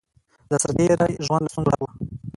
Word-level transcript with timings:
د 0.49 0.51
سرتېری 0.61 1.11
ژوند 1.25 1.43
له 1.45 1.49
ستونزو 1.53 1.67
ډک 1.71 1.81
وو 1.81 1.89